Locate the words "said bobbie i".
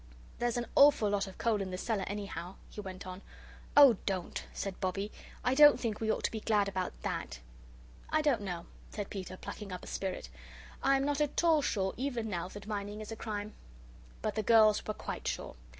4.51-5.53